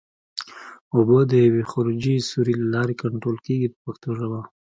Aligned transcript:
اوبه 0.95 1.19
د 1.31 1.33
یوې 1.47 1.63
خروجي 1.71 2.15
سوري 2.29 2.53
له 2.61 2.67
لارې 2.75 2.99
کنټرول 3.03 3.37
کېږي 3.45 3.67
په 3.71 3.77
پښتو 3.85 4.09
ژبه. 4.19 4.41